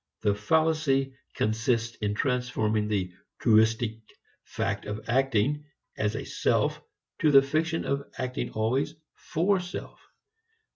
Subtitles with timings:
[0.23, 3.99] The fallacy consists in transforming the (truistic)
[4.43, 6.81] fact of acting as a self
[7.19, 9.99] into the fiction of acting always for self.